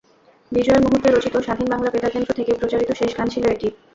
[0.51, 3.67] বিজয়ের মুহূর্তে রচিত স্বাধীন বাংলা বেতারকেন্দ্র থেকে প্রচারিত শেষ গান ছিল এটি।